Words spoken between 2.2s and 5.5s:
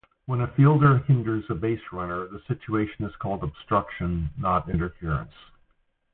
the situation is called obstruction, not interference.